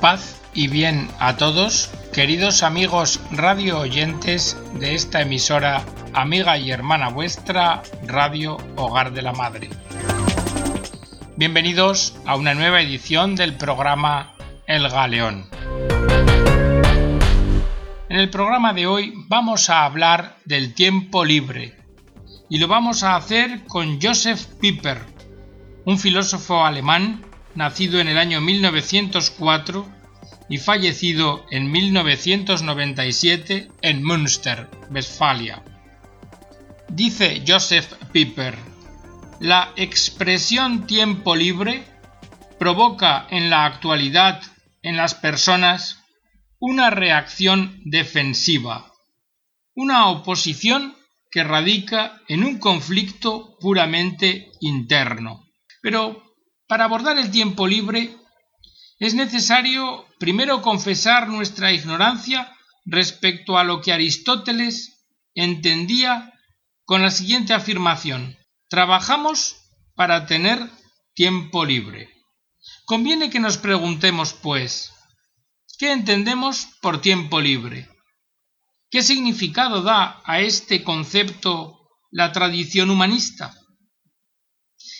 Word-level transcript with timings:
Paz 0.00 0.42
y 0.52 0.68
bien 0.68 1.08
a 1.18 1.36
todos, 1.36 1.90
queridos 2.12 2.62
amigos 2.62 3.18
radio 3.30 3.78
oyentes 3.78 4.56
de 4.74 4.94
esta 4.94 5.22
emisora, 5.22 5.84
amiga 6.12 6.58
y 6.58 6.70
hermana 6.70 7.08
vuestra, 7.08 7.82
Radio 8.06 8.58
Hogar 8.76 9.12
de 9.12 9.22
la 9.22 9.32
Madre. 9.32 9.70
Bienvenidos 11.36 12.14
a 12.26 12.36
una 12.36 12.54
nueva 12.54 12.82
edición 12.82 13.36
del 13.36 13.56
programa 13.56 14.34
El 14.66 14.86
Galeón. 14.88 15.48
En 18.10 18.18
el 18.18 18.28
programa 18.28 18.74
de 18.74 18.86
hoy 18.86 19.14
vamos 19.28 19.70
a 19.70 19.84
hablar 19.84 20.36
del 20.44 20.74
tiempo 20.74 21.24
libre 21.24 21.74
y 22.50 22.58
lo 22.58 22.68
vamos 22.68 23.02
a 23.02 23.16
hacer 23.16 23.64
con 23.66 24.00
Joseph 24.00 24.44
Piper, 24.60 25.00
un 25.86 25.98
filósofo 25.98 26.64
alemán 26.66 27.24
nacido 27.56 27.98
en 27.98 28.08
el 28.08 28.18
año 28.18 28.40
1904 28.40 29.86
y 30.48 30.58
fallecido 30.58 31.44
en 31.50 31.70
1997 31.70 33.68
en 33.82 34.04
Münster, 34.04 34.68
Westfalia. 34.90 35.62
Dice 36.88 37.42
Joseph 37.46 37.92
Piper, 38.12 38.56
la 39.40 39.72
expresión 39.76 40.86
tiempo 40.86 41.34
libre 41.34 41.84
provoca 42.58 43.26
en 43.30 43.50
la 43.50 43.64
actualidad 43.66 44.40
en 44.82 44.96
las 44.96 45.14
personas 45.14 46.04
una 46.58 46.90
reacción 46.90 47.80
defensiva, 47.84 48.92
una 49.74 50.08
oposición 50.08 50.96
que 51.30 51.44
radica 51.44 52.22
en 52.28 52.44
un 52.44 52.58
conflicto 52.58 53.56
puramente 53.60 54.52
interno. 54.60 55.44
Pero 55.82 56.25
para 56.66 56.84
abordar 56.84 57.18
el 57.18 57.30
tiempo 57.30 57.66
libre 57.66 58.16
es 58.98 59.14
necesario 59.14 60.06
primero 60.18 60.62
confesar 60.62 61.28
nuestra 61.28 61.72
ignorancia 61.72 62.52
respecto 62.84 63.58
a 63.58 63.64
lo 63.64 63.80
que 63.80 63.92
Aristóteles 63.92 65.06
entendía 65.34 66.32
con 66.84 67.02
la 67.02 67.10
siguiente 67.10 67.52
afirmación. 67.52 68.36
Trabajamos 68.68 69.56
para 69.94 70.26
tener 70.26 70.70
tiempo 71.14 71.64
libre. 71.64 72.08
Conviene 72.84 73.30
que 73.30 73.40
nos 73.40 73.58
preguntemos, 73.58 74.32
pues, 74.32 74.92
¿qué 75.78 75.92
entendemos 75.92 76.68
por 76.80 77.00
tiempo 77.00 77.40
libre? 77.40 77.88
¿Qué 78.90 79.02
significado 79.02 79.82
da 79.82 80.22
a 80.24 80.40
este 80.40 80.82
concepto 80.82 81.80
la 82.10 82.32
tradición 82.32 82.90
humanista? 82.90 83.54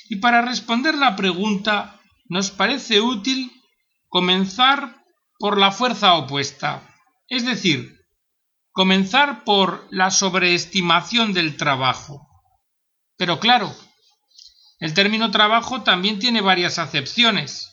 Y 0.09 0.17
para 0.17 0.43
responder 0.43 0.95
la 0.95 1.17
pregunta, 1.17 2.01
nos 2.29 2.51
parece 2.51 3.01
útil 3.01 3.51
comenzar 4.09 5.03
por 5.39 5.59
la 5.59 5.71
fuerza 5.71 6.15
opuesta, 6.15 6.83
es 7.29 7.45
decir, 7.45 7.97
comenzar 8.73 9.45
por 9.45 9.87
la 9.91 10.11
sobreestimación 10.11 11.33
del 11.33 11.57
trabajo. 11.57 12.27
Pero 13.17 13.41
claro, 13.41 13.75
el 14.79 14.95
término 14.95 15.31
trabajo 15.31 15.83
también 15.83 16.19
tiene 16.19 16.41
varias 16.41 16.79
acepciones. 16.79 17.73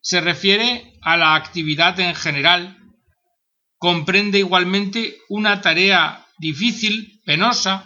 Se 0.00 0.20
refiere 0.20 0.98
a 1.02 1.16
la 1.16 1.34
actividad 1.34 1.98
en 2.00 2.14
general, 2.14 2.78
comprende 3.78 4.38
igualmente 4.38 5.18
una 5.28 5.60
tarea 5.60 6.26
difícil, 6.38 7.20
penosa, 7.24 7.84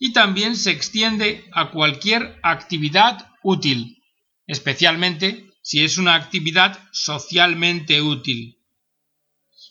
y 0.00 0.12
también 0.12 0.56
se 0.56 0.72
extiende 0.72 1.44
a 1.52 1.70
cualquier 1.70 2.40
actividad 2.42 3.28
útil, 3.44 4.02
especialmente 4.46 5.52
si 5.62 5.84
es 5.84 5.98
una 5.98 6.14
actividad 6.14 6.80
socialmente 6.90 8.00
útil. 8.00 8.58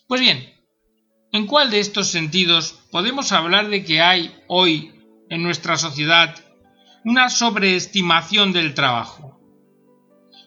Pues 0.07 0.21
bien, 0.21 0.53
¿en 1.33 1.47
cuál 1.47 1.71
de 1.71 1.79
estos 1.79 2.07
sentidos 2.07 2.79
podemos 2.91 3.31
hablar 3.31 3.69
de 3.69 3.83
que 3.83 4.01
hay 4.01 4.33
hoy 4.47 4.93
en 5.29 5.41
nuestra 5.41 5.77
sociedad 5.77 6.35
una 7.03 7.29
sobreestimación 7.29 8.53
del 8.53 8.75
trabajo? 8.75 9.41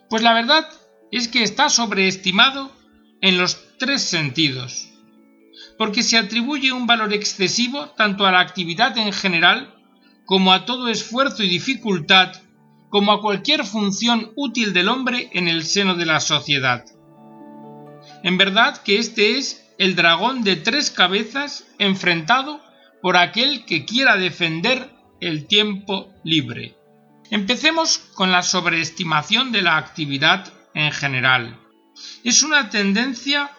Pues 0.09 0.23
la 0.23 0.33
verdad 0.33 0.69
es 1.11 1.27
que 1.27 1.43
está 1.43 1.69
sobreestimado 1.69 2.71
en 3.21 3.37
los 3.37 3.79
tres 3.79 4.03
sentidos, 4.03 4.92
porque 5.83 6.05
se 6.05 6.17
atribuye 6.17 6.71
un 6.71 6.87
valor 6.87 7.13
excesivo 7.13 7.89
tanto 7.97 8.25
a 8.25 8.31
la 8.31 8.39
actividad 8.39 8.97
en 8.99 9.13
general 9.13 9.75
como 10.25 10.53
a 10.53 10.65
todo 10.65 10.87
esfuerzo 10.87 11.43
y 11.43 11.49
dificultad 11.49 12.37
como 12.89 13.11
a 13.11 13.21
cualquier 13.21 13.65
función 13.65 14.31
útil 14.37 14.75
del 14.75 14.89
hombre 14.89 15.29
en 15.33 15.49
el 15.49 15.65
seno 15.65 15.97
de 15.97 16.07
la 16.07 16.21
sociedad. 16.21 16.85
En 18.23 18.39
verdad 18.39 18.81
que 18.85 19.01
este 19.01 19.39
es 19.39 19.69
el 19.77 19.97
dragón 19.97 20.45
de 20.45 20.55
tres 20.55 20.93
cabezas 20.93 21.67
enfrentado 21.81 22.61
por 23.03 23.17
aquel 23.17 23.65
que 23.65 23.85
quiera 23.85 24.17
defender 24.17 24.89
el 25.21 25.49
tiempo 25.49 26.15
libre. 26.23 26.77
Empecemos 27.29 27.99
con 28.15 28.31
la 28.31 28.45
sobreestimación 28.45 29.51
de 29.51 29.63
la 29.63 29.79
actividad 29.79 30.47
en 30.75 30.93
general. 30.93 31.59
Es 32.23 32.45
una 32.45 32.71
tendencia 32.71 33.51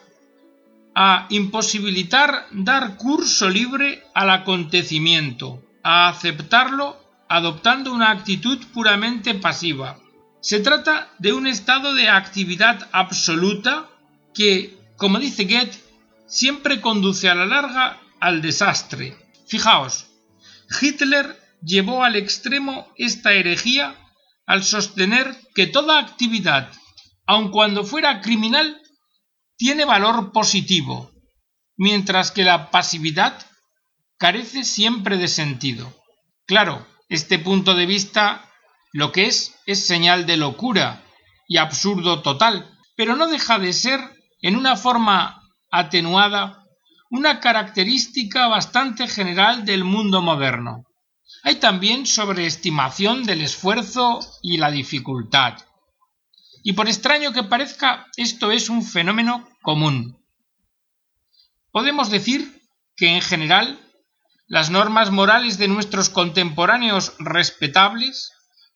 a 0.95 1.27
imposibilitar 1.29 2.47
dar 2.51 2.97
curso 2.97 3.49
libre 3.49 4.03
al 4.13 4.29
acontecimiento, 4.29 5.63
a 5.83 6.09
aceptarlo 6.09 7.01
adoptando 7.27 7.91
una 7.91 8.11
actitud 8.11 8.59
puramente 8.73 9.33
pasiva. 9.33 9.99
Se 10.39 10.59
trata 10.59 11.09
de 11.19 11.33
un 11.33 11.47
estado 11.47 11.93
de 11.93 12.09
actividad 12.09 12.89
absoluta 12.91 13.89
que, 14.33 14.77
como 14.97 15.17
dice 15.17 15.45
Goethe, 15.45 15.81
siempre 16.27 16.81
conduce 16.81 17.29
a 17.29 17.35
la 17.35 17.45
larga 17.45 17.99
al 18.19 18.41
desastre. 18.41 19.17
Fijaos, 19.47 20.07
Hitler 20.81 21.39
llevó 21.63 22.03
al 22.03 22.15
extremo 22.15 22.87
esta 22.97 23.33
herejía 23.33 23.95
al 24.45 24.63
sostener 24.63 25.35
que 25.55 25.67
toda 25.67 25.99
actividad, 25.99 26.69
aun 27.25 27.49
cuando 27.49 27.83
fuera 27.85 28.21
criminal, 28.21 28.81
tiene 29.57 29.85
valor 29.85 30.31
positivo, 30.31 31.11
mientras 31.77 32.31
que 32.31 32.43
la 32.43 32.71
pasividad 32.71 33.45
carece 34.17 34.63
siempre 34.63 35.17
de 35.17 35.27
sentido. 35.27 35.93
Claro, 36.45 36.85
este 37.09 37.39
punto 37.39 37.75
de 37.75 37.85
vista 37.85 38.49
lo 38.91 39.11
que 39.11 39.25
es 39.25 39.55
es 39.65 39.85
señal 39.85 40.25
de 40.25 40.37
locura 40.37 41.03
y 41.47 41.57
absurdo 41.57 42.21
total, 42.21 42.69
pero 42.95 43.15
no 43.15 43.27
deja 43.27 43.59
de 43.59 43.73
ser, 43.73 43.99
en 44.41 44.55
una 44.55 44.75
forma 44.75 45.41
atenuada, 45.71 46.63
una 47.09 47.39
característica 47.39 48.47
bastante 48.47 49.07
general 49.07 49.65
del 49.65 49.83
mundo 49.83 50.21
moderno. 50.21 50.85
Hay 51.43 51.55
también 51.55 52.05
sobreestimación 52.05 53.23
del 53.23 53.41
esfuerzo 53.41 54.19
y 54.41 54.57
la 54.57 54.71
dificultad. 54.71 55.57
Y 56.63 56.73
por 56.73 56.87
extraño 56.87 57.33
que 57.33 57.43
parezca, 57.43 58.07
esto 58.15 58.51
es 58.51 58.69
un 58.69 58.83
fenómeno 58.83 59.47
común. 59.61 60.17
Podemos 61.71 62.09
decir 62.09 62.61
que 62.95 63.09
en 63.09 63.21
general 63.21 63.79
las 64.47 64.69
normas 64.69 65.11
morales 65.11 65.57
de 65.57 65.67
nuestros 65.67 66.09
contemporáneos 66.09 67.15
respetables 67.19 68.31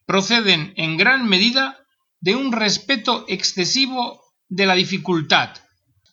proceden 0.06 0.74
en 0.76 0.98
gran 0.98 1.28
medida 1.28 1.80
de 2.20 2.36
un 2.36 2.52
respeto 2.52 3.26
excesivo 3.30 4.22
de 4.50 4.66
la 4.66 4.76
dificultad. 4.76 5.56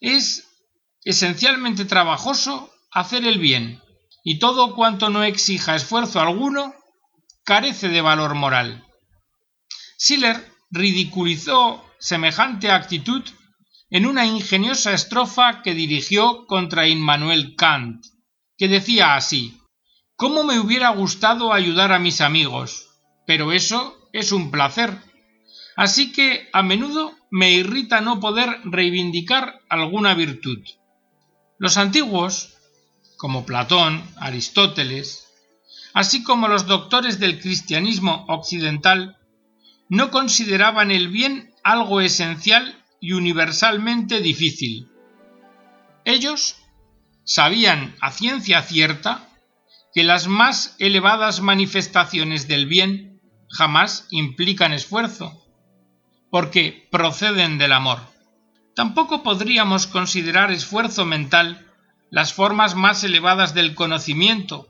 Es 0.00 0.46
esencialmente 1.04 1.84
trabajoso 1.84 2.70
hacer 2.92 3.26
el 3.26 3.38
bien, 3.38 3.80
y 4.22 4.38
todo 4.38 4.74
cuanto 4.76 5.10
no 5.10 5.24
exija 5.24 5.74
esfuerzo 5.74 6.20
alguno 6.20 6.74
carece 7.44 7.88
de 7.88 8.00
valor 8.00 8.34
moral. 8.34 8.86
Schiller 9.98 10.53
ridiculizó 10.74 11.84
semejante 11.98 12.70
actitud 12.70 13.22
en 13.91 14.06
una 14.06 14.26
ingeniosa 14.26 14.92
estrofa 14.92 15.62
que 15.62 15.72
dirigió 15.72 16.47
contra 16.47 16.88
Immanuel 16.88 17.54
Kant 17.56 18.04
que 18.59 18.68
decía 18.68 19.15
así 19.15 19.59
¿Cómo 20.16 20.44
me 20.44 20.60
hubiera 20.60 20.91
gustado 20.91 21.53
ayudar 21.53 21.92
a 21.92 21.98
mis 21.98 22.21
amigos? 22.21 22.88
Pero 23.26 23.50
eso 23.50 23.97
es 24.12 24.30
un 24.30 24.53
placer. 24.53 24.97
Así 25.76 26.12
que 26.12 26.48
a 26.53 26.62
menudo 26.62 27.15
me 27.30 27.50
irrita 27.50 28.00
no 28.00 28.20
poder 28.20 28.60
reivindicar 28.65 29.60
alguna 29.68 30.15
virtud. 30.15 30.59
Los 31.59 31.78
antiguos, 31.78 32.54
como 33.16 33.44
Platón, 33.44 34.04
Aristóteles, 34.16 35.27
así 35.94 36.22
como 36.22 36.47
los 36.47 36.66
doctores 36.66 37.18
del 37.18 37.41
cristianismo 37.41 38.24
occidental, 38.28 39.18
no 39.94 40.10
consideraban 40.10 40.91
el 40.91 41.06
bien 41.06 41.54
algo 41.62 42.00
esencial 42.00 42.82
y 43.00 43.12
universalmente 43.12 44.20
difícil. 44.20 44.88
Ellos 46.04 46.56
sabían 47.22 47.94
a 48.00 48.10
ciencia 48.10 48.60
cierta 48.62 49.28
que 49.94 50.02
las 50.02 50.26
más 50.26 50.74
elevadas 50.80 51.41
manifestaciones 51.41 52.48
del 52.48 52.66
bien 52.66 53.20
jamás 53.48 54.08
implican 54.10 54.72
esfuerzo, 54.72 55.41
porque 56.28 56.88
proceden 56.91 57.56
del 57.58 57.72
amor. 57.72 58.00
Tampoco 58.74 59.22
podríamos 59.22 59.86
considerar 59.86 60.50
esfuerzo 60.50 61.04
mental 61.04 61.70
las 62.10 62.32
formas 62.32 62.74
más 62.74 63.04
elevadas 63.04 63.54
del 63.54 63.76
conocimiento, 63.76 64.66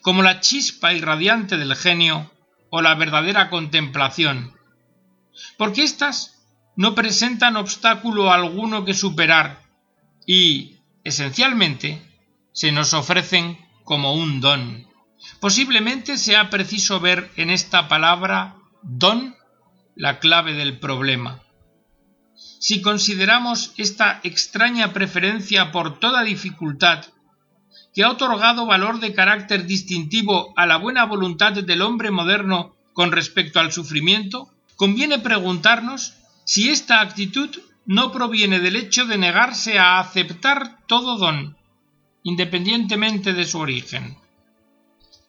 como 0.00 0.22
la 0.22 0.40
chispa 0.40 0.94
irradiante 0.94 1.58
del 1.58 1.76
genio 1.76 2.30
o 2.70 2.82
la 2.82 2.94
verdadera 2.94 3.50
contemplación, 3.50 4.54
porque 5.56 5.82
éstas 5.82 6.38
no 6.76 6.94
presentan 6.94 7.56
obstáculo 7.56 8.32
alguno 8.32 8.84
que 8.84 8.94
superar 8.94 9.62
y, 10.26 10.78
esencialmente, 11.04 12.02
se 12.52 12.72
nos 12.72 12.94
ofrecen 12.94 13.58
como 13.84 14.14
un 14.14 14.40
don. 14.40 14.86
Posiblemente 15.40 16.18
sea 16.18 16.50
preciso 16.50 17.00
ver 17.00 17.30
en 17.36 17.50
esta 17.50 17.88
palabra 17.88 18.56
don 18.82 19.34
la 19.96 20.20
clave 20.20 20.54
del 20.54 20.78
problema. 20.78 21.42
Si 22.60 22.82
consideramos 22.82 23.72
esta 23.76 24.20
extraña 24.22 24.92
preferencia 24.92 25.72
por 25.72 25.98
toda 25.98 26.22
dificultad 26.22 27.06
que 27.98 28.04
ha 28.04 28.12
otorgado 28.12 28.64
valor 28.64 29.00
de 29.00 29.12
carácter 29.12 29.66
distintivo 29.66 30.52
a 30.54 30.66
la 30.66 30.76
buena 30.76 31.04
voluntad 31.04 31.50
del 31.54 31.82
hombre 31.82 32.12
moderno 32.12 32.76
con 32.92 33.10
respecto 33.10 33.58
al 33.58 33.72
sufrimiento, 33.72 34.48
conviene 34.76 35.18
preguntarnos 35.18 36.14
si 36.44 36.70
esta 36.70 37.00
actitud 37.00 37.50
no 37.86 38.12
proviene 38.12 38.60
del 38.60 38.76
hecho 38.76 39.04
de 39.04 39.18
negarse 39.18 39.80
a 39.80 39.98
aceptar 39.98 40.86
todo 40.86 41.18
don, 41.18 41.56
independientemente 42.22 43.32
de 43.32 43.44
su 43.44 43.58
origen. 43.58 44.16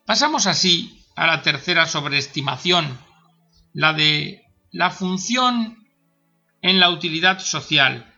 Pasamos 0.05 0.45
así 0.45 1.03
a 1.15 1.25
la 1.25 1.41
tercera 1.41 1.87
sobreestimación, 1.87 2.99
la 3.73 3.93
de 3.93 4.43
la 4.71 4.91
función 4.91 5.87
en 6.61 6.79
la 6.79 6.91
utilidad 6.91 7.39
social. 7.39 8.13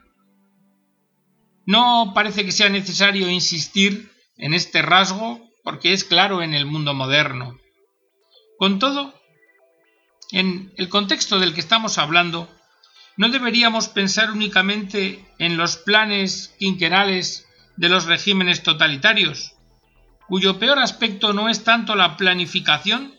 No 1.66 2.12
parece 2.14 2.44
que 2.44 2.52
sea 2.52 2.68
necesario 2.68 3.30
insistir 3.30 4.11
en 4.42 4.54
este 4.54 4.82
rasgo 4.82 5.40
porque 5.64 5.94
es 5.94 6.04
claro 6.04 6.42
en 6.42 6.54
el 6.54 6.66
mundo 6.66 6.94
moderno. 6.94 7.58
Con 8.58 8.80
todo, 8.80 9.14
en 10.32 10.74
el 10.76 10.90
contexto 10.90 11.40
del 11.40 11.54
que 11.54 11.62
estamos 11.62 11.98
hablando, 11.98 12.50
no 13.16 13.30
deberíamos 13.30 13.88
pensar 13.88 14.32
únicamente 14.32 15.24
en 15.38 15.58
los 15.58 15.78
planes 15.78 16.54
quinquenales 16.60 17.48
de 17.78 17.90
los 17.90 18.06
regímenes 18.06 18.64
totalitarios, 18.64 19.54
cuyo 20.28 20.60
peor 20.60 20.80
aspecto 20.80 21.34
no 21.34 21.48
es 21.48 21.64
tanto 21.64 21.96
la 21.96 22.18
planificación 22.18 23.14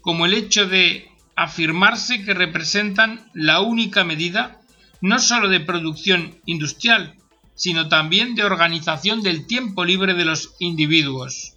como 0.00 0.26
el 0.26 0.34
hecho 0.34 0.66
de 0.66 1.10
afirmarse 1.36 2.24
que 2.24 2.32
representan 2.32 3.30
la 3.34 3.60
única 3.60 4.04
medida 4.04 4.60
no 5.00 5.18
sólo 5.18 5.48
de 5.48 5.60
producción 5.60 6.40
industrial, 6.46 7.16
sino 7.54 7.88
también 7.88 8.34
de 8.34 8.44
organización 8.44 9.22
del 9.22 9.46
tiempo 9.46 9.84
libre 9.84 10.14
de 10.14 10.24
los 10.24 10.54
individuos. 10.58 11.54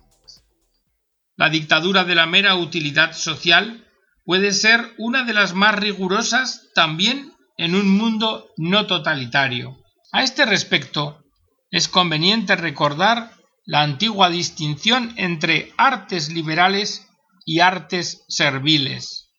La 1.36 1.50
dictadura 1.50 2.04
de 2.04 2.16
la 2.16 2.26
mera 2.26 2.56
utilidad 2.56 3.14
social 3.14 3.88
puede 4.26 4.52
ser 4.52 4.94
una 4.98 5.24
de 5.24 5.34
las 5.34 5.54
más 5.54 5.76
rigurosas 5.76 6.68
también 6.74 7.32
en 7.58 7.76
un 7.76 7.90
mundo 7.90 8.50
no 8.58 8.86
totalitario. 8.86 9.78
A 10.12 10.24
este 10.24 10.46
respecto, 10.46 11.24
es 11.72 11.88
conveniente 11.88 12.56
recordar 12.56 13.32
la 13.66 13.82
antigua 13.82 14.30
distinción 14.30 15.14
entre 15.18 15.74
artes 15.78 16.30
liberales 16.32 17.08
y 17.46 17.60
artes 17.60 18.24
serviles, 18.28 19.30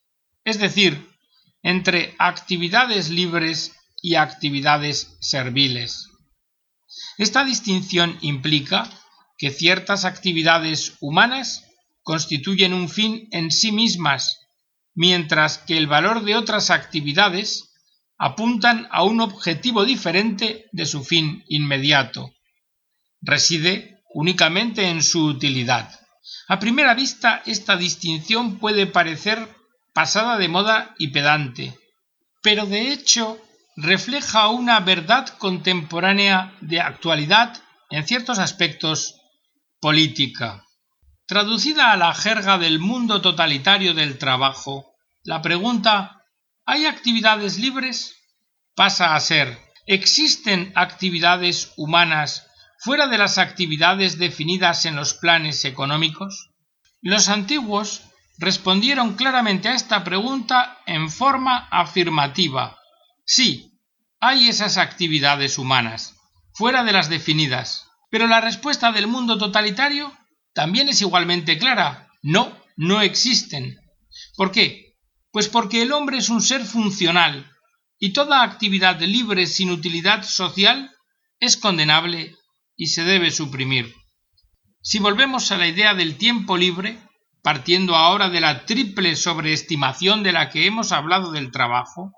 es 0.45 0.59
decir, 0.59 1.09
entre 1.63 2.15
actividades 2.19 3.11
libres 3.11 3.75
y 4.03 4.15
actividades 4.15 5.17
serviles. 5.21 6.09
Esta 7.17 7.45
distinción 7.45 8.19
implica 8.21 8.91
que 9.37 9.51
ciertas 9.51 10.05
actividades 10.05 10.97
humanas 11.01 11.65
constituyen 12.03 12.73
un 12.73 12.89
fin 12.89 13.29
en 13.33 13.51
sí 13.51 13.73
mismas, 13.73 14.39
mientras 14.95 15.59
que 15.59 15.77
el 15.77 15.87
valor 15.87 16.25
de 16.25 16.37
otras 16.37 16.71
actividades 16.71 17.69
apuntan 18.19 18.89
a 18.91 19.05
un 19.05 19.21
objetivo 19.21 19.85
diferente 19.85 20.67
de 20.73 20.87
su 20.87 21.05
fin 21.05 21.45
inmediato. 21.49 22.33
Reside 23.21 24.03
únicamente 24.13 24.89
en 24.89 25.03
su 25.03 25.25
utilidad. 25.25 25.89
A 26.49 26.59
primera 26.59 26.95
vista 26.95 27.43
esta 27.47 27.77
distinción 27.77 28.59
puede 28.59 28.87
parecer 28.87 29.49
pasada 29.93 30.37
de 30.37 30.49
moda 30.49 30.95
y 30.99 31.09
pedante, 31.09 31.79
pero 32.43 32.67
de 32.67 32.93
hecho 32.93 33.41
refleja 33.81 34.49
una 34.49 34.81
verdad 34.81 35.29
contemporánea 35.39 36.53
de 36.61 36.81
actualidad 36.81 37.63
en 37.91 38.05
ciertos 38.05 38.41
aspectos 38.41 39.15
política. 39.81 40.65
Traducida 41.29 41.93
a 41.93 41.97
la 41.97 42.13
jerga 42.13 42.59
del 42.59 42.81
mundo 42.81 43.21
totalitario 43.21 43.95
del 43.95 44.19
trabajo, 44.19 44.95
la 45.23 45.43
pregunta 45.43 46.25
¿Hay 46.67 46.87
actividades 46.87 47.59
libres? 47.61 48.17
pasa 48.75 49.15
a 49.15 49.21
ser 49.21 49.57
¿existen 49.87 50.73
actividades 50.75 51.73
humanas 51.77 52.49
fuera 52.81 53.07
de 53.07 53.19
las 53.19 53.39
actividades 53.39 54.19
definidas 54.19 54.87
en 54.87 54.97
los 54.97 55.15
planes 55.15 55.65
económicos? 55.65 56.51
Los 57.01 57.29
antiguos 57.29 58.03
respondieron 58.39 59.15
claramente 59.15 59.69
a 59.69 59.75
esta 59.75 60.03
pregunta 60.03 60.79
en 60.85 61.11
forma 61.11 61.69
afirmativa. 61.71 62.77
Sí, 63.31 63.79
hay 64.21 64.49
esas 64.49 64.79
actividades 64.79 65.59
humanas, 65.59 66.17
fuera 66.55 66.83
de 66.83 66.93
las 66.93 67.11
definidas. 67.11 67.87
Pero 68.11 68.27
la 68.27 68.41
respuesta 68.41 68.91
del 68.91 69.07
mundo 69.07 69.37
totalitario 69.37 70.17
también 70.55 70.89
es 70.89 71.03
igualmente 71.03 71.59
clara. 71.59 72.09
No, 72.23 72.57
no 72.77 73.03
existen. 73.03 73.77
¿Por 74.35 74.51
qué? 74.51 74.95
Pues 75.31 75.47
porque 75.49 75.83
el 75.83 75.93
hombre 75.93 76.17
es 76.17 76.31
un 76.31 76.41
ser 76.41 76.65
funcional 76.65 77.53
y 77.99 78.15
toda 78.15 78.43
actividad 78.43 78.99
libre 79.01 79.47
sin 79.47 79.71
utilidad 79.73 80.23
social 80.23 80.91
es 81.39 81.59
condenable 81.59 82.35
y 82.77 82.87
se 82.87 83.05
debe 83.05 83.31
suprimir. 83.31 83.95
Si 84.81 85.01
volvemos 85.01 85.53
a 85.53 85.59
la 85.59 85.67
idea 85.67 85.93
del 85.93 86.17
tiempo 86.17 86.57
libre, 86.57 86.99
partiendo 87.43 87.95
ahora 87.95 88.31
de 88.31 88.41
la 88.41 88.65
triple 88.65 89.17
sobreestimación 89.17 90.23
de 90.23 90.33
la 90.33 90.49
que 90.49 90.65
hemos 90.65 90.93
hablado 90.93 91.31
del 91.31 91.51
trabajo, 91.51 92.15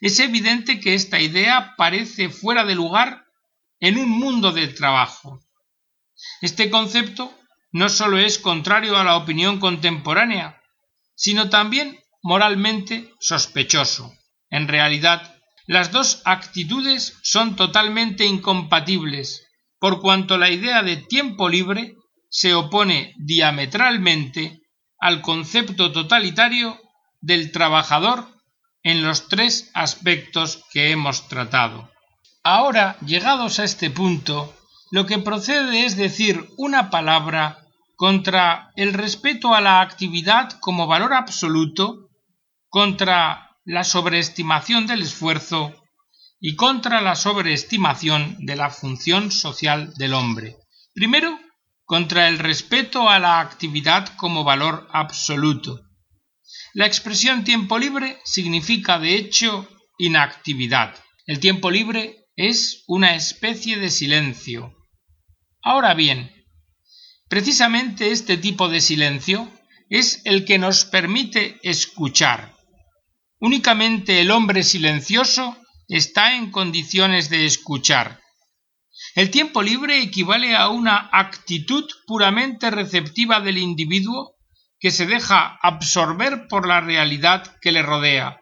es 0.00 0.20
evidente 0.20 0.80
que 0.80 0.94
esta 0.94 1.20
idea 1.20 1.74
parece 1.76 2.28
fuera 2.28 2.64
de 2.64 2.74
lugar 2.74 3.24
en 3.80 3.98
un 3.98 4.08
mundo 4.08 4.52
del 4.52 4.74
trabajo. 4.74 5.40
Este 6.40 6.70
concepto 6.70 7.32
no 7.72 7.88
sólo 7.88 8.18
es 8.18 8.38
contrario 8.38 8.96
a 8.96 9.04
la 9.04 9.16
opinión 9.16 9.60
contemporánea, 9.60 10.60
sino 11.14 11.50
también 11.50 11.98
moralmente 12.22 13.12
sospechoso. 13.20 14.14
En 14.50 14.68
realidad, 14.68 15.36
las 15.66 15.92
dos 15.92 16.22
actitudes 16.24 17.18
son 17.22 17.56
totalmente 17.56 18.24
incompatibles, 18.24 19.46
por 19.78 20.00
cuanto 20.00 20.38
la 20.38 20.50
idea 20.50 20.82
de 20.82 20.96
tiempo 20.96 21.48
libre 21.48 21.96
se 22.30 22.54
opone 22.54 23.14
diametralmente 23.18 24.62
al 24.98 25.20
concepto 25.20 25.92
totalitario 25.92 26.80
del 27.20 27.52
trabajador 27.52 28.37
en 28.82 29.02
los 29.02 29.28
tres 29.28 29.70
aspectos 29.74 30.64
que 30.72 30.90
hemos 30.90 31.28
tratado. 31.28 31.90
Ahora, 32.42 32.96
llegados 33.00 33.58
a 33.58 33.64
este 33.64 33.90
punto, 33.90 34.54
lo 34.90 35.06
que 35.06 35.18
procede 35.18 35.84
es 35.84 35.96
decir 35.96 36.48
una 36.56 36.90
palabra 36.90 37.58
contra 37.96 38.70
el 38.76 38.94
respeto 38.94 39.54
a 39.54 39.60
la 39.60 39.80
actividad 39.80 40.52
como 40.60 40.86
valor 40.86 41.12
absoluto 41.12 42.08
contra 42.68 43.56
la 43.64 43.84
sobreestimación 43.84 44.86
del 44.86 45.02
esfuerzo 45.02 45.74
y 46.40 46.54
contra 46.54 47.00
la 47.00 47.16
sobreestimación 47.16 48.36
de 48.38 48.56
la 48.56 48.70
función 48.70 49.32
social 49.32 49.92
del 49.94 50.14
hombre. 50.14 50.56
Primero, 50.94 51.38
contra 51.84 52.28
el 52.28 52.38
respeto 52.38 53.08
a 53.08 53.18
la 53.18 53.40
actividad 53.40 54.08
como 54.16 54.44
valor 54.44 54.88
absoluto. 54.92 55.80
La 56.74 56.86
expresión 56.86 57.44
tiempo 57.44 57.78
libre 57.78 58.18
significa 58.24 58.98
de 58.98 59.16
hecho 59.16 59.68
inactividad. 59.98 60.94
El 61.26 61.40
tiempo 61.40 61.70
libre 61.70 62.26
es 62.36 62.84
una 62.86 63.14
especie 63.14 63.78
de 63.78 63.90
silencio. 63.90 64.74
Ahora 65.62 65.94
bien, 65.94 66.32
precisamente 67.28 68.12
este 68.12 68.36
tipo 68.36 68.68
de 68.68 68.80
silencio 68.80 69.50
es 69.90 70.22
el 70.24 70.44
que 70.44 70.58
nos 70.58 70.84
permite 70.84 71.58
escuchar, 71.62 72.58
Únicamente 73.40 74.20
el 74.20 74.32
hombre 74.32 74.64
silencioso 74.64 75.56
está 75.86 76.34
en 76.34 76.50
condiciones 76.50 77.30
de 77.30 77.46
escuchar. 77.46 78.20
El 79.14 79.30
tiempo 79.30 79.62
libre 79.62 80.02
equivale 80.02 80.56
a 80.56 80.70
una 80.70 81.08
actitud 81.12 81.84
puramente 82.06 82.68
receptiva 82.70 83.40
del 83.40 83.58
individuo 83.58 84.34
que 84.80 84.90
se 84.90 85.06
deja 85.06 85.58
absorber 85.62 86.46
por 86.48 86.66
la 86.66 86.80
realidad 86.80 87.56
que 87.60 87.72
le 87.72 87.82
rodea. 87.82 88.40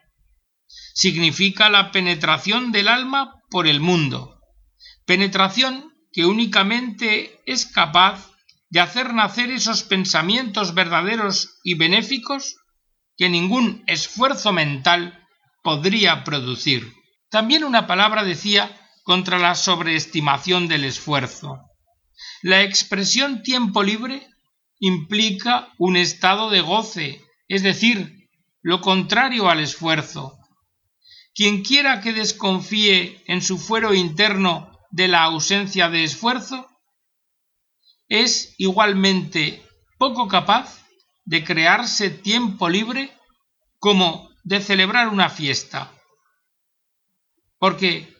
Significa 0.95 1.69
la 1.69 1.91
penetración 1.91 2.73
del 2.73 2.89
alma 2.89 3.35
por 3.51 3.67
el 3.67 3.81
mundo, 3.81 4.41
penetración 5.07 5.93
que 6.13 6.27
únicamente 6.27 7.41
es 7.47 7.67
capaz 7.67 8.31
de 8.71 8.81
hacer 8.81 9.15
nacer 9.15 9.51
esos 9.51 9.83
pensamientos 9.83 10.75
verdaderos 10.75 11.61
y 11.63 11.75
benéficos 11.75 12.57
que 13.17 13.29
ningún 13.29 13.85
esfuerzo 13.87 14.53
mental 14.53 15.27
podría 15.63 16.25
producir. 16.25 16.93
También 17.31 17.65
una 17.65 17.87
palabra 17.87 18.25
decía 18.25 18.79
contra 19.05 19.39
la 19.39 19.55
sobreestimación 19.55 20.69
del 20.69 20.85
esfuerzo. 20.85 21.61
La 22.43 22.63
expresión 22.63 23.43
tiempo 23.43 23.83
libre 23.83 24.27
implica 24.79 25.73
un 25.79 25.97
estado 25.97 26.51
de 26.51 26.61
goce, 26.61 27.21
es 27.49 27.63
decir, 27.63 28.29
lo 28.63 28.81
contrario 28.81 29.49
al 29.49 29.61
esfuerzo. 29.61 30.39
Quien 31.35 31.63
quiera 31.63 32.01
que 32.01 32.13
desconfíe 32.13 33.23
en 33.27 33.43
su 33.43 33.59
fuero 33.59 33.95
interno 33.95 34.77
de 34.91 35.09
la 35.09 35.25
ausencia 35.25 35.89
de 35.89 36.05
esfuerzo, 36.05 36.67
es 38.09 38.55
igualmente 38.59 39.63
poco 39.99 40.29
capaz 40.29 40.85
de 41.25 41.45
crearse 41.45 42.11
tiempo 42.11 42.69
libre 42.69 43.13
como 43.79 44.31
de 44.45 44.61
celebrar 44.61 45.09
una 45.09 45.29
fiesta. 45.29 45.93
Porque 47.59 48.15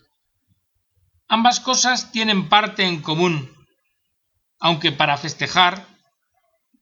ambas 1.29 1.61
cosas 1.61 2.11
tienen 2.13 2.49
parte 2.49 2.85
en 2.85 3.01
común, 3.01 3.55
aunque 4.59 4.93
para 4.93 5.17
festejar 5.17 5.96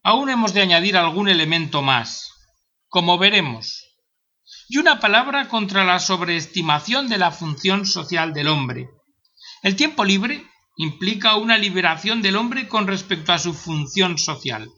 aún 0.05 0.29
hemos 0.29 0.53
de 0.53 0.61
añadir 0.61 0.97
algún 0.97 1.29
elemento 1.29 1.83
más, 1.83 2.31
como 2.89 3.19
veremos, 3.19 3.83
y 4.69 4.77
una 4.77 5.01
palabra 5.01 5.49
contra 5.49 5.83
la 5.85 5.99
sobreestimación 5.99 7.09
de 7.09 7.19
la 7.19 7.33
función 7.33 7.87
social 7.87 8.35
del 8.35 8.49
hombre. 8.49 8.89
El 9.63 9.77
tiempo 9.77 10.05
libre 10.05 10.47
implica 10.77 11.37
una 11.37 11.57
liberación 11.57 12.21
del 12.21 12.37
hombre 12.37 12.69
con 12.69 12.87
respecto 12.87 13.33
a 13.33 13.39
su 13.39 13.55
función 13.55 14.19
social. 14.19 14.69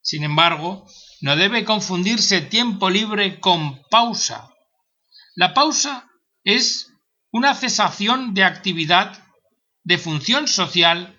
Sin 0.00 0.22
embargo, 0.22 0.86
no 1.20 1.34
debe 1.34 1.64
confundirse 1.64 2.40
tiempo 2.40 2.88
libre 2.88 3.40
con 3.40 3.82
pausa. 3.90 4.50
La 5.34 5.54
pausa 5.54 6.08
es 6.44 6.92
una 7.32 7.54
cesación 7.54 8.32
de 8.32 8.44
actividad 8.44 9.24
de 9.82 9.98
función 9.98 10.46
social 10.46 11.15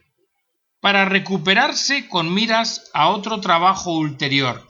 para 0.79 1.05
recuperarse 1.05 2.07
con 2.07 2.33
miras 2.33 2.89
a 2.93 3.09
otro 3.09 3.41
trabajo 3.41 3.91
ulterior, 3.91 4.67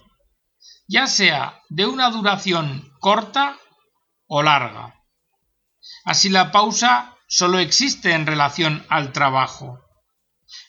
ya 0.88 1.08
sea 1.08 1.62
de 1.70 1.86
una 1.86 2.10
duración 2.10 2.92
corta 3.00 3.58
o 4.28 4.42
larga. 4.42 4.96
Así 6.06 6.30
la 6.30 6.52
pausa 6.52 7.16
solo 7.28 7.60
existe 7.60 8.14
en 8.14 8.26
relación 8.26 8.86
al 8.90 9.12
trabajo. 9.12 9.80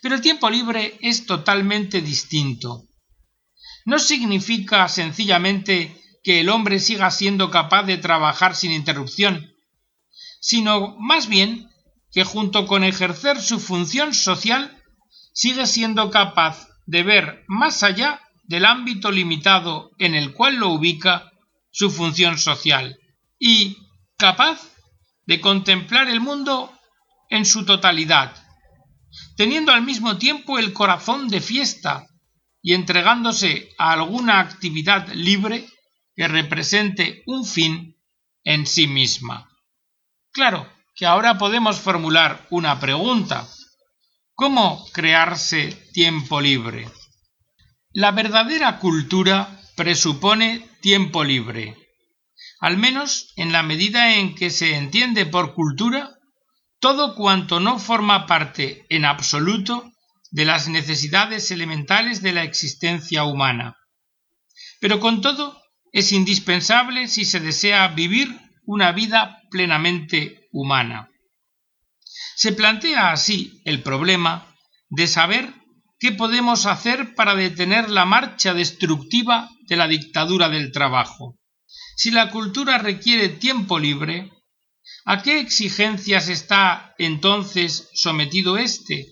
Pero 0.03 0.17
el 0.17 0.21
tiempo 0.21 0.51
libre 0.51 0.99
es 1.01 1.27
totalmente 1.27 2.01
distinto. 2.01 2.85
No 3.85 3.99
significa 3.99 4.89
sencillamente 4.89 6.01
que 6.23 6.41
el 6.41 6.49
hombre 6.49 6.81
siga 6.81 7.11
siendo 7.11 7.51
capaz 7.51 7.85
de 7.85 7.97
trabajar 7.97 8.57
sin 8.57 8.73
interrupción, 8.73 9.55
sino 10.41 10.97
más 10.99 11.29
bien 11.29 11.71
que 12.13 12.25
junto 12.25 12.67
con 12.67 12.85
ejercer 12.85 13.41
su 13.41 13.61
función 13.61 14.15
social 14.15 14.78
sigue 15.39 15.69
siendo 15.69 16.11
capaz 16.11 16.67
de 16.85 17.05
ver 17.05 17.45
más 17.47 17.85
allá 17.85 18.21
del 18.43 18.65
ámbito 18.65 19.13
limitado 19.13 19.93
en 19.97 20.17
el 20.17 20.33
cual 20.33 20.57
lo 20.57 20.71
ubica 20.71 21.31
su 21.71 21.93
función 21.93 22.39
social 22.39 22.99
y 23.39 23.77
capaz 24.17 24.61
de 25.27 25.41
contemplar 25.41 26.09
el 26.09 26.21
mundo 26.21 26.77
en 27.31 27.47
su 27.47 27.65
totalidad, 27.65 28.35
teniendo 29.37 29.71
al 29.71 29.83
mismo 29.83 30.19
tiempo 30.19 30.59
el 30.59 30.73
corazón 30.73 31.29
de 31.29 31.41
fiesta 31.41 32.05
y 32.61 32.75
entregándose 32.75 33.69
a 33.79 33.93
alguna 33.93 34.41
actividad 34.41 35.07
libre 35.13 35.69
que 36.17 36.27
represente 36.27 37.23
un 37.27 37.45
fin 37.45 37.97
en 38.43 38.67
sí 38.67 38.89
misma. 38.89 39.49
Claro 40.33 40.69
que 40.97 41.07
ahora 41.07 41.39
podemos 41.39 41.79
formular 41.79 42.45
una 42.51 42.81
pregunta. 42.81 43.47
¿Cómo 44.41 44.87
crearse 44.93 45.73
tiempo 45.93 46.41
libre? 46.41 46.89
La 47.93 48.13
verdadera 48.13 48.79
cultura 48.79 49.61
presupone 49.75 50.65
tiempo 50.81 51.25
libre 51.25 51.75
al 52.61 52.77
menos 52.77 53.33
en 53.35 53.51
la 53.51 53.65
medida 53.65 54.15
en 54.15 54.37
que 54.37 54.51
se 54.51 54.77
entiende 54.77 55.27
por 55.27 55.55
cultura 55.55 56.19
todo 56.79 57.17
cuanto 57.17 57.59
no 57.59 57.81
forma 57.81 58.27
parte 58.27 58.87
en 58.89 59.05
absoluto 59.05 59.93
de 60.31 60.45
las 60.45 60.69
necesidades 60.69 61.51
elementales 61.51 62.23
de 62.23 62.33
la 62.33 62.45
existencia 62.45 63.25
humana. 63.25 63.77
Pero 64.81 65.01
con 65.01 65.21
todo 65.21 65.61
es 65.93 66.13
indispensable 66.13 67.09
si 67.09 67.25
se 67.25 67.41
desea 67.41 67.89
vivir 67.89 68.29
una 68.65 68.93
vida 68.93 69.43
plenamente 69.51 70.49
humana. 70.53 71.08
Se 72.39 72.53
plantea 72.53 73.11
así 73.11 73.61
el 73.65 73.83
problema 73.83 74.55
de 74.91 75.09
saber 75.09 75.53
qué 75.99 76.13
podemos 76.13 76.67
hacer 76.67 77.17
para 77.17 77.35
detener 77.35 77.91
la 77.91 78.05
marcha 78.05 78.55
destructiva 78.55 79.51
de 79.67 79.75
la 79.75 79.89
dictadura 79.89 80.49
del 80.49 80.71
trabajo. 80.71 81.37
Si 81.97 82.13
la 82.13 82.31
cultura 82.31 82.79
requiere 82.79 83.29
tiempo 83.29 83.81
libre, 83.81 84.31
¿a 85.05 85.21
qué 85.21 85.41
exigencias 85.41 86.29
está 86.29 86.95
entonces 86.99 87.91
sometido 87.93 88.57
éste? 88.57 89.09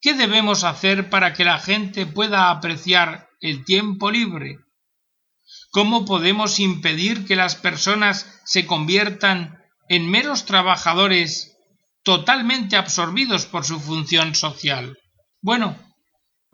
¿Qué 0.00 0.14
debemos 0.14 0.62
hacer 0.62 1.10
para 1.10 1.32
que 1.32 1.44
la 1.44 1.58
gente 1.58 2.06
pueda 2.06 2.50
apreciar 2.50 3.30
el 3.40 3.64
tiempo 3.64 4.12
libre? 4.12 4.58
¿Cómo 5.72 6.04
podemos 6.04 6.60
impedir 6.60 7.26
que 7.26 7.34
las 7.34 7.56
personas 7.56 8.40
se 8.44 8.64
conviertan 8.64 9.58
en 9.88 10.08
meros 10.08 10.44
trabajadores 10.44 11.53
totalmente 12.04 12.76
absorbidos 12.76 13.46
por 13.46 13.64
su 13.64 13.80
función 13.80 14.34
social? 14.34 14.96
Bueno, 15.40 15.76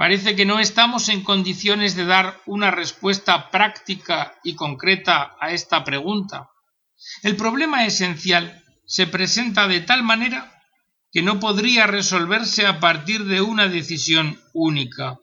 Parece 0.01 0.35
que 0.35 0.47
no 0.47 0.61
estamos 0.61 1.11
en 1.11 1.23
condiciones 1.23 1.95
de 1.95 2.07
dar 2.07 2.41
una 2.47 2.71
respuesta 2.71 3.51
práctica 3.51 4.35
y 4.43 4.55
concreta 4.55 5.37
a 5.39 5.53
esta 5.53 5.85
pregunta. 5.85 6.49
El 7.23 7.37
problema 7.37 7.85
esencial 7.85 8.65
se 8.87 9.07
presenta 9.07 9.69
de 9.69 9.83
tal 9.83 10.03
manera 10.03 10.65
que 11.13 11.21
no 11.21 11.39
podría 11.39 11.87
resolverse 11.87 12.67
a 12.67 12.81
partir 12.81 13.27
de 13.27 13.43
una 13.43 13.69
decisión 13.69 14.41
única. 14.55 15.19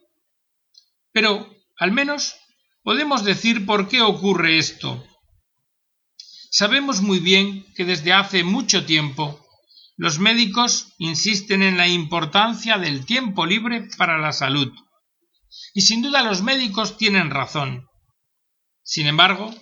Pero, 1.10 1.52
al 1.76 1.90
menos, 1.90 2.36
podemos 2.84 3.24
decir 3.24 3.66
por 3.66 3.88
qué 3.88 4.00
ocurre 4.00 4.58
esto. 4.58 5.04
Sabemos 6.52 7.02
muy 7.02 7.18
bien 7.18 7.66
que 7.74 7.84
desde 7.84 8.12
hace 8.12 8.44
mucho 8.44 8.86
tiempo 8.86 9.44
los 9.98 10.20
médicos 10.20 10.94
insisten 10.98 11.60
en 11.60 11.76
la 11.76 11.88
importancia 11.88 12.78
del 12.78 13.04
tiempo 13.04 13.46
libre 13.46 13.88
para 13.98 14.16
la 14.16 14.32
salud. 14.32 14.72
Y 15.74 15.80
sin 15.80 16.02
duda 16.02 16.22
los 16.22 16.40
médicos 16.40 16.96
tienen 16.96 17.30
razón. 17.30 17.88
Sin 18.84 19.08
embargo, 19.08 19.52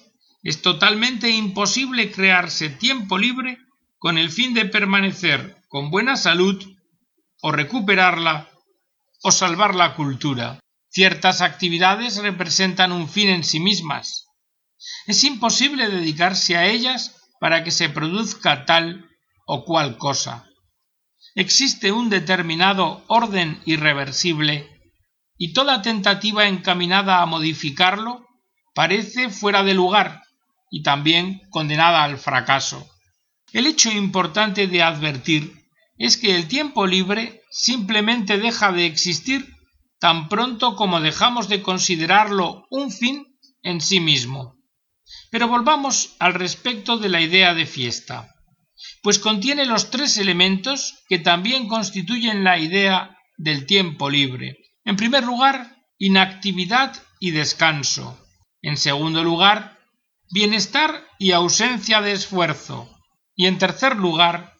es 0.42 0.60
totalmente 0.60 1.30
imposible 1.30 2.12
crearse 2.12 2.68
tiempo 2.68 3.16
libre 3.16 3.58
con 3.96 4.18
el 4.18 4.30
fin 4.30 4.52
de 4.52 4.66
permanecer 4.66 5.56
con 5.68 5.90
buena 5.90 6.16
salud 6.16 6.62
o 7.40 7.50
recuperarla 7.50 8.50
o 9.22 9.32
salvar 9.32 9.74
la 9.74 9.94
cultura. 9.94 10.60
Ciertas 10.90 11.40
actividades 11.40 12.18
representan 12.18 12.92
un 12.92 13.08
fin 13.08 13.30
en 13.30 13.42
sí 13.42 13.58
mismas. 13.58 14.26
Es 15.06 15.24
imposible 15.24 15.88
dedicarse 15.88 16.58
a 16.58 16.66
ellas 16.66 17.16
para 17.40 17.64
que 17.64 17.70
se 17.70 17.88
produzca 17.88 18.66
tal 18.66 19.15
o 19.46 19.64
cual 19.64 19.96
cosa. 19.96 20.44
Existe 21.34 21.92
un 21.92 22.10
determinado 22.10 23.04
orden 23.06 23.60
irreversible 23.64 24.68
y 25.38 25.52
toda 25.52 25.82
tentativa 25.82 26.48
encaminada 26.48 27.22
a 27.22 27.26
modificarlo 27.26 28.26
parece 28.74 29.30
fuera 29.30 29.62
de 29.62 29.74
lugar 29.74 30.22
y 30.70 30.82
también 30.82 31.40
condenada 31.50 32.02
al 32.02 32.18
fracaso. 32.18 32.88
El 33.52 33.66
hecho 33.66 33.90
importante 33.90 34.66
de 34.66 34.82
advertir 34.82 35.52
es 35.96 36.16
que 36.16 36.34
el 36.34 36.48
tiempo 36.48 36.86
libre 36.86 37.42
simplemente 37.50 38.38
deja 38.38 38.72
de 38.72 38.86
existir 38.86 39.54
tan 40.00 40.28
pronto 40.28 40.74
como 40.74 41.00
dejamos 41.00 41.48
de 41.48 41.62
considerarlo 41.62 42.66
un 42.70 42.90
fin 42.90 43.24
en 43.62 43.80
sí 43.80 44.00
mismo. 44.00 44.56
Pero 45.30 45.48
volvamos 45.48 46.16
al 46.18 46.34
respecto 46.34 46.98
de 46.98 47.08
la 47.08 47.20
idea 47.20 47.54
de 47.54 47.66
fiesta 47.66 48.35
pues 49.02 49.18
contiene 49.18 49.66
los 49.66 49.90
tres 49.90 50.16
elementos 50.16 51.04
que 51.08 51.18
también 51.18 51.68
constituyen 51.68 52.44
la 52.44 52.58
idea 52.58 53.18
del 53.36 53.66
tiempo 53.66 54.10
libre. 54.10 54.56
En 54.84 54.96
primer 54.96 55.24
lugar, 55.24 55.76
inactividad 55.98 56.96
y 57.20 57.30
descanso. 57.30 58.18
En 58.62 58.76
segundo 58.76 59.22
lugar, 59.22 59.78
bienestar 60.30 61.04
y 61.18 61.32
ausencia 61.32 62.00
de 62.00 62.12
esfuerzo. 62.12 62.88
Y 63.34 63.46
en 63.46 63.58
tercer 63.58 63.96
lugar, 63.96 64.54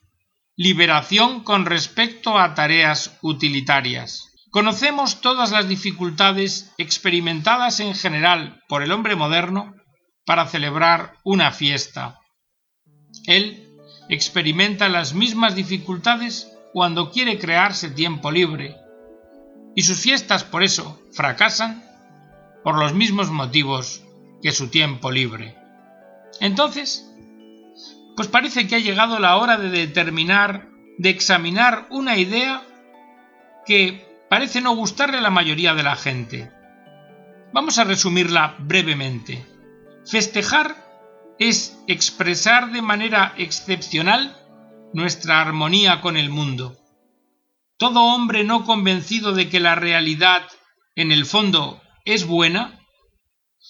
liberación 0.57 1.45
con 1.45 1.67
respecto 1.67 2.39
a 2.39 2.55
tareas 2.55 3.19
utilitarias. 3.23 4.33
Conocemos 4.51 5.21
todas 5.21 5.51
las 5.51 5.69
dificultades 5.69 6.73
experimentadas 6.79 7.81
en 7.81 7.95
general 7.95 8.63
por 8.69 8.83
el 8.83 8.93
hombre 8.93 9.17
moderno 9.17 9.75
para 10.25 10.47
celebrar 10.47 11.15
una 11.25 11.53
fiesta. 11.53 12.19
Él 13.27 13.66
experimenta 14.09 14.89
las 14.89 15.15
mismas 15.15 15.55
dificultades 15.55 16.53
cuando 16.73 17.11
quiere 17.11 17.39
crearse 17.39 17.91
tiempo 17.91 18.31
libre, 18.31 18.77
y 19.75 19.83
sus 19.83 19.99
fiestas 19.99 20.45
por 20.45 20.63
eso 20.63 21.01
fracasan 21.13 21.85
por 22.65 22.79
los 22.79 22.95
mismos 22.95 23.31
motivos 23.31 24.03
que 24.43 24.53
su 24.53 24.69
tiempo 24.69 25.11
libre. 25.11 25.57
Entonces, 26.41 27.11
pues 28.17 28.29
parece 28.29 28.67
que 28.67 28.77
ha 28.77 28.81
llegado 28.81 29.19
la 29.19 29.37
hora 29.37 29.57
de 29.57 29.69
determinar, 29.69 30.69
de 30.99 31.11
examinar 31.11 31.87
una 31.91 32.17
idea 32.17 32.63
que 33.67 34.07
parece 34.31 34.61
no 34.61 34.75
gustarle 34.75 35.19
a 35.19 35.23
la 35.23 35.31
mayoría 35.31 35.75
de 35.75 35.83
la 35.83 35.97
gente. 35.97 36.51
Vamos 37.53 37.79
a 37.79 37.85
resumirla 37.85 38.57
brevemente. 38.59 39.45
Festejar 40.07 40.86
es 41.39 41.79
expresar 41.87 42.73
de 42.73 42.83
manera 42.83 43.35
excepcional 43.37 44.37
nuestra 44.93 45.41
armonía 45.41 46.01
con 46.01 46.17
el 46.17 46.31
mundo. 46.31 46.77
Todo 47.79 48.03
hombre 48.05 48.45
no 48.45 48.65
convencido 48.65 49.33
de 49.33 49.49
que 49.49 49.61
la 49.61 49.75
realidad, 49.75 50.49
en 50.95 51.13
el 51.13 51.27
fondo, 51.27 51.83
es 52.05 52.27
buena 52.27 52.81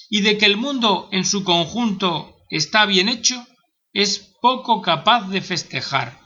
y 0.08 0.20
de 0.20 0.38
que 0.38 0.46
el 0.46 0.56
mundo 0.56 1.08
en 1.10 1.24
su 1.24 1.42
conjunto 1.42 2.36
está 2.50 2.86
bien 2.86 3.08
hecho, 3.08 3.44
es 3.92 4.36
poco 4.40 4.82
capaz 4.82 5.28
de 5.28 5.40
festejar 5.40 6.20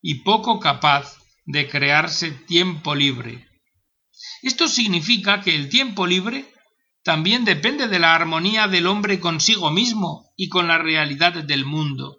y 0.00 0.22
poco 0.22 0.60
capaz 0.60 1.18
de 1.44 1.68
crearse 1.68 2.30
tiempo 2.30 2.94
libre. 2.94 3.46
Esto 4.42 4.68
significa 4.68 5.42
que 5.42 5.54
el 5.54 5.68
tiempo 5.68 6.06
libre 6.06 6.46
también 7.08 7.46
depende 7.46 7.88
de 7.88 7.98
la 7.98 8.14
armonía 8.14 8.68
del 8.68 8.86
hombre 8.86 9.18
consigo 9.18 9.70
mismo 9.70 10.30
y 10.36 10.50
con 10.50 10.68
la 10.68 10.76
realidad 10.76 11.32
del 11.32 11.64
mundo. 11.64 12.18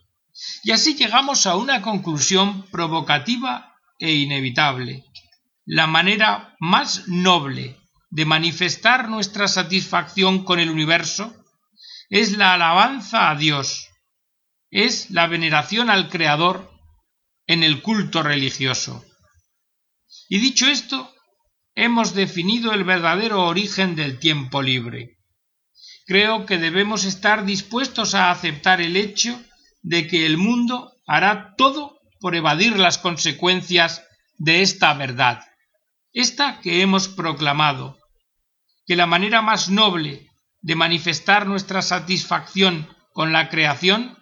Y 0.63 0.72
así 0.72 0.96
llegamos 0.96 1.46
a 1.46 1.58
una 1.58 1.84
conclusión 1.84 2.65
provocativa 2.72 3.75
e 4.00 4.13
inevitable. 4.13 5.05
La 5.63 5.86
manera 5.86 6.55
más 6.60 7.08
noble 7.08 7.77
de 8.10 8.25
manifestar 8.25 9.10
nuestra 9.10 9.48
satisfacción 9.48 10.43
con 10.43 10.60
el 10.60 10.72
universo 10.72 11.36
es 12.10 12.36
la 12.36 12.55
alabanza 12.55 13.29
a 13.29 13.36
Dios, 13.36 13.89
es 14.72 15.12
la 15.12 15.27
veneración 15.27 15.91
al 15.91 16.10
Creador 16.10 16.72
en 17.46 17.62
el 17.62 17.84
culto 17.84 18.24
religioso. 18.24 19.05
Y 20.29 20.39
dicho 20.39 20.65
esto, 20.65 21.13
hemos 21.83 22.13
definido 22.13 22.74
el 22.74 22.83
verdadero 22.83 23.45
origen 23.45 23.95
del 23.95 24.19
tiempo 24.19 24.62
libre. 24.62 25.17
Creo 26.05 26.45
que 26.45 26.57
debemos 26.57 27.05
estar 27.05 27.45
dispuestos 27.45 28.15
a 28.15 28.31
aceptar 28.31 28.81
el 28.81 28.98
hecho 28.98 29.41
de 29.81 30.05
que 30.07 30.25
el 30.25 30.38
mundo 30.38 30.91
hará 31.07 31.53
todo 31.55 31.98
por 32.19 32.36
evadir 32.36 32.77
las 32.77 32.98
consecuencias 32.98 34.03
de 34.38 34.62
esta 34.62 34.93
verdad, 34.93 35.45
esta 36.12 36.59
que 36.59 36.81
hemos 36.81 37.07
proclamado, 37.07 37.98
que 38.86 38.98
la 38.98 39.05
manera 39.05 39.41
más 39.41 39.69
noble 39.69 40.27
de 40.62 40.75
manifestar 40.75 41.48
nuestra 41.48 41.81
satisfacción 41.81 42.89
con 43.13 43.31
la 43.31 43.48
creación 43.48 44.17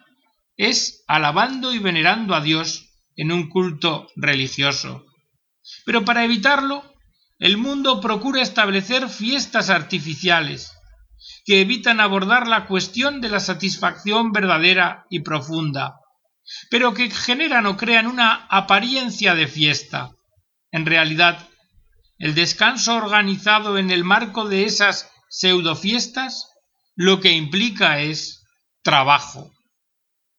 es 0.56 1.02
alabando 1.08 1.74
y 1.74 1.80
venerando 1.80 2.36
a 2.36 2.40
Dios 2.40 2.88
en 3.16 3.32
un 3.32 3.48
culto 3.48 4.06
religioso. 4.14 5.04
Pero 5.84 6.04
para 6.04 6.24
evitarlo, 6.24 6.84
el 7.38 7.56
mundo 7.56 8.00
procura 8.00 8.42
establecer 8.42 9.08
fiestas 9.08 9.70
artificiales 9.70 10.72
que 11.44 11.60
evitan 11.60 12.00
abordar 12.00 12.46
la 12.46 12.66
cuestión 12.66 13.20
de 13.20 13.28
la 13.28 13.40
satisfacción 13.40 14.32
verdadera 14.32 15.06
y 15.10 15.20
profunda, 15.20 16.00
pero 16.70 16.94
que 16.94 17.10
generan 17.10 17.66
o 17.66 17.76
crean 17.76 18.06
una 18.06 18.46
apariencia 18.50 19.34
de 19.34 19.46
fiesta. 19.46 20.10
En 20.70 20.84
realidad, 20.84 21.48
el 22.18 22.34
descanso 22.34 22.96
organizado 22.96 23.78
en 23.78 23.90
el 23.90 24.04
marco 24.04 24.48
de 24.48 24.64
esas 24.64 25.10
pseudofiestas 25.30 26.50
lo 26.96 27.20
que 27.20 27.32
implica 27.32 28.00
es 28.00 28.42
trabajo 28.82 29.52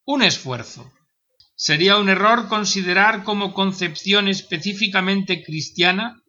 un 0.05 0.23
esfuerzo. 0.23 0.91
Sería 1.55 1.97
un 1.97 2.09
error 2.09 2.47
considerar 2.47 3.23
como 3.23 3.53
concepción 3.53 4.27
específicamente 4.27 5.43
cristiana 5.43 6.19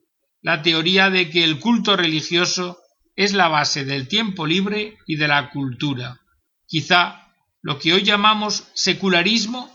la 0.43 0.63
teoría 0.63 1.11
de 1.11 1.31
que 1.31 1.45
el 1.45 1.61
culto 1.61 1.97
religioso 1.97 2.79
es 3.17 3.33
la 3.33 3.49
base 3.49 3.85
del 3.85 4.09
tiempo 4.09 4.47
libre 4.47 4.97
y 5.07 5.17
de 5.17 5.29
la 5.29 5.51
cultura. 5.51 6.21
Quizá 6.67 7.29
lo 7.63 7.79
que 7.79 7.93
hoy 7.93 8.03
llamamos 8.03 8.69
secularismo 8.75 9.71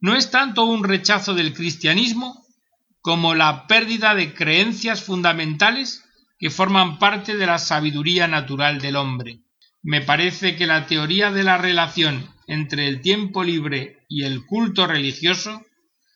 no 0.00 0.14
es 0.14 0.30
tanto 0.30 0.64
un 0.64 0.84
rechazo 0.84 1.34
del 1.34 1.52
cristianismo 1.52 2.46
como 3.00 3.34
la 3.34 3.66
pérdida 3.66 4.14
de 4.14 4.32
creencias 4.34 5.02
fundamentales 5.02 6.04
que 6.38 6.50
forman 6.50 6.98
parte 6.98 7.36
de 7.36 7.46
la 7.46 7.58
sabiduría 7.58 8.26
natural 8.26 8.80
del 8.80 8.96
hombre. 8.96 9.42
Me 9.82 10.00
parece 10.00 10.56
que 10.56 10.66
la 10.66 10.86
teoría 10.86 11.30
de 11.30 11.44
la 11.44 11.58
relación 11.58 12.28
entre 12.46 12.88
el 12.88 13.00
tiempo 13.00 13.44
libre 13.44 14.04
y 14.08 14.24
el 14.24 14.44
culto 14.44 14.86
religioso 14.86 15.64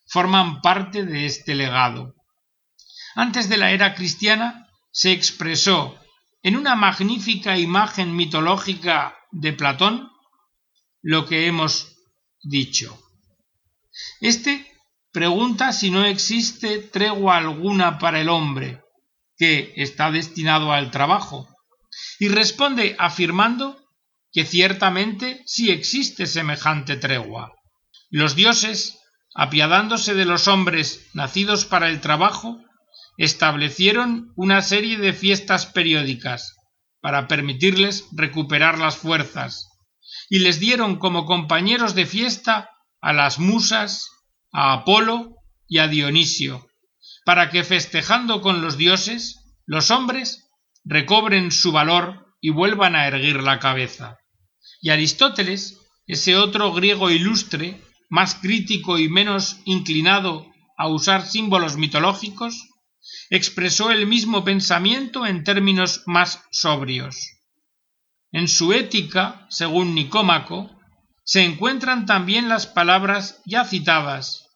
forman 0.07 0.61
parte 0.61 1.05
de 1.05 1.27
este 1.27 1.55
legado. 1.55 2.15
Antes 3.15 3.49
de 3.49 3.57
la 3.57 3.73
era 3.73 3.95
cristiana 3.95 4.69
se 4.93 5.13
expresó 5.13 5.99
en 6.43 6.57
una 6.57 6.75
magnífica 6.75 7.59
imagen 7.59 8.15
mitológica 8.15 9.17
de 9.31 9.53
Platón 9.53 10.11
lo 11.03 11.27
que 11.27 11.47
hemos 11.47 11.97
dicho. 12.43 12.99
Este 14.21 14.67
pregunta 15.13 15.73
si 15.73 15.91
no 15.91 16.05
existe 16.05 16.79
tregua 16.79 17.37
alguna 17.37 17.99
para 17.99 18.21
el 18.21 18.29
hombre, 18.29 18.83
que 19.37 19.73
está 19.77 20.11
destinado 20.11 20.73
al 20.73 20.91
trabajo, 20.91 21.49
y 22.19 22.29
responde 22.29 22.95
afirmando 22.99 23.81
que 24.33 24.45
ciertamente 24.45 25.43
sí 25.47 25.71
existe 25.71 26.27
semejante 26.27 26.97
tregua. 26.97 27.53
Los 28.11 28.37
dioses, 28.37 28.99
apiadándose 29.35 30.15
de 30.15 30.25
los 30.25 30.47
hombres 30.47 31.09
nacidos 31.15 31.65
para 31.65 31.89
el 31.89 32.01
trabajo, 32.01 32.61
establecieron 33.17 34.33
una 34.37 34.63
serie 34.63 34.99
de 34.99 35.13
fiestas 35.13 35.67
periódicas 35.67 36.57
para 37.01 37.29
permitirles 37.29 38.07
recuperar 38.13 38.79
las 38.79 38.97
fuerzas, 38.97 39.69
y 40.29 40.41
les 40.41 40.61
dieron 40.61 40.97
como 40.97 41.27
compañeros 41.27 41.95
de 41.95 42.07
fiesta 42.07 42.71
a 43.01 43.13
las 43.13 43.39
musas, 43.39 44.11
a 44.53 44.73
Apolo 44.73 45.37
y 45.67 45.79
a 45.79 45.89
Dionisio, 45.89 46.67
para 47.25 47.51
que 47.51 47.65
festejando 47.65 48.41
con 48.43 48.63
los 48.63 48.77
dioses, 48.77 49.41
los 49.67 49.91
hombres 49.91 50.51
recobren 50.85 51.53
su 51.53 51.73
valor 51.73 52.27
y 52.41 52.51
vuelvan 52.51 52.97
a 52.97 53.07
erguir 53.07 53.43
la 53.43 53.59
cabeza. 53.59 54.19
Y 54.81 54.91
Aristóteles, 54.91 55.79
ese 56.07 56.37
otro 56.37 56.73
griego 56.73 57.11
ilustre, 57.11 57.81
más 58.09 58.35
crítico 58.35 58.99
y 58.99 59.09
menos 59.09 59.61
inclinado 59.65 60.47
a 60.77 60.89
usar 60.89 61.27
símbolos 61.27 61.77
mitológicos, 61.77 62.70
expresó 63.31 63.91
el 63.91 64.07
mismo 64.07 64.45
pensamiento 64.45 65.27
en 65.27 65.45
términos 65.45 66.03
más 66.07 66.43
sobrios. 66.51 67.17
En 68.33 68.49
su 68.49 68.73
ética, 68.73 69.47
según 69.51 69.95
Nicómaco, 69.95 70.71
se 71.25 71.45
encuentran 71.45 72.07
también 72.07 72.49
las 72.49 72.67
palabras 72.67 73.41
ya 73.45 73.65
citadas 73.65 74.51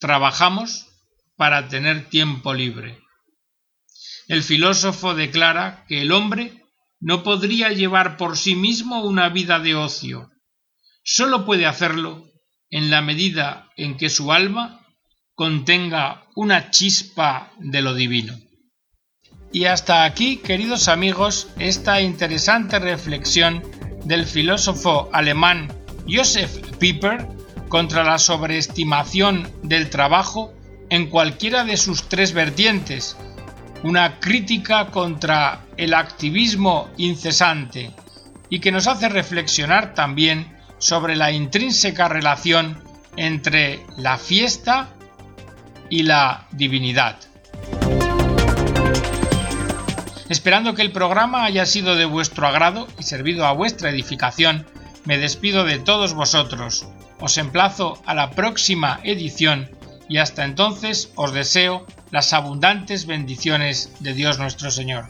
Trabajamos 0.00 0.86
para 1.36 1.68
tener 1.68 2.08
tiempo 2.08 2.54
libre. 2.54 2.98
El 4.28 4.42
filósofo 4.42 5.14
declara 5.14 5.84
que 5.88 6.00
el 6.00 6.12
hombre 6.12 6.64
no 7.00 7.22
podría 7.22 7.70
llevar 7.72 8.16
por 8.16 8.38
sí 8.38 8.54
mismo 8.54 9.04
una 9.04 9.28
vida 9.28 9.60
de 9.60 9.74
ocio. 9.74 10.30
Sólo 11.04 11.44
puede 11.44 11.66
hacerlo 11.66 12.24
en 12.70 12.90
la 12.90 13.02
medida 13.02 13.68
en 13.76 13.98
que 13.98 14.08
su 14.08 14.32
alma 14.32 14.79
contenga 15.40 16.26
una 16.34 16.70
chispa 16.70 17.50
de 17.58 17.80
lo 17.80 17.94
divino. 17.94 18.38
Y 19.50 19.64
hasta 19.64 20.04
aquí, 20.04 20.36
queridos 20.36 20.86
amigos, 20.86 21.48
esta 21.58 22.02
interesante 22.02 22.78
reflexión 22.78 23.62
del 24.04 24.26
filósofo 24.26 25.08
alemán 25.14 25.72
Joseph 26.06 26.76
Pieper 26.76 27.26
contra 27.70 28.04
la 28.04 28.18
sobreestimación 28.18 29.50
del 29.62 29.88
trabajo 29.88 30.52
en 30.90 31.08
cualquiera 31.08 31.64
de 31.64 31.78
sus 31.78 32.10
tres 32.10 32.34
vertientes, 32.34 33.16
una 33.82 34.20
crítica 34.20 34.88
contra 34.88 35.64
el 35.78 35.94
activismo 35.94 36.90
incesante 36.98 37.92
y 38.50 38.58
que 38.58 38.72
nos 38.72 38.86
hace 38.86 39.08
reflexionar 39.08 39.94
también 39.94 40.54
sobre 40.76 41.16
la 41.16 41.32
intrínseca 41.32 42.08
relación 42.08 42.84
entre 43.16 43.80
la 43.96 44.18
fiesta 44.18 44.96
y 45.90 46.04
la 46.04 46.46
divinidad. 46.52 47.16
Esperando 50.30 50.74
que 50.74 50.82
el 50.82 50.92
programa 50.92 51.44
haya 51.44 51.66
sido 51.66 51.96
de 51.96 52.04
vuestro 52.04 52.46
agrado 52.46 52.86
y 52.98 53.02
servido 53.02 53.46
a 53.46 53.52
vuestra 53.52 53.90
edificación, 53.90 54.64
me 55.04 55.18
despido 55.18 55.64
de 55.64 55.80
todos 55.80 56.14
vosotros. 56.14 56.86
Os 57.18 57.36
emplazo 57.36 58.00
a 58.06 58.14
la 58.14 58.30
próxima 58.30 59.00
edición 59.02 59.68
y 60.08 60.18
hasta 60.18 60.44
entonces 60.44 61.12
os 61.16 61.32
deseo 61.32 61.84
las 62.10 62.32
abundantes 62.32 63.06
bendiciones 63.06 63.92
de 64.00 64.14
Dios 64.14 64.38
nuestro 64.38 64.70
Señor. 64.70 65.06